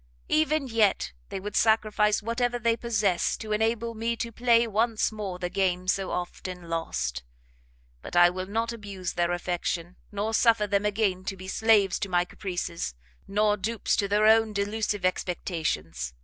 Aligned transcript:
Even 0.29 0.67
yet 0.67 1.11
they 1.29 1.39
would 1.39 1.55
sacrifice 1.55 2.23
whatever 2.23 2.57
they 2.57 2.75
possess 2.75 3.37
to 3.37 3.51
enable 3.51 3.93
me 3.93 4.15
to 4.15 4.31
play 4.31 4.65
once 4.65 5.11
more 5.11 5.37
the 5.37 5.47
game 5.47 5.87
so 5.87 6.09
often 6.09 6.67
lost; 6.71 7.21
but 8.01 8.15
I 8.15 8.31
will 8.31 8.47
not 8.47 8.73
abuse 8.73 9.13
their 9.13 9.31
affection, 9.31 9.97
nor 10.11 10.33
suffer 10.33 10.65
them 10.65 10.87
again 10.87 11.23
to 11.25 11.37
be 11.37 11.47
slaves 11.47 11.99
to 11.99 12.09
my 12.09 12.25
caprices, 12.25 12.95
nor 13.27 13.57
dupes 13.57 13.95
to 13.97 14.07
their 14.07 14.25
own 14.25 14.53
delusive 14.53 15.05
expectations. 15.05 16.15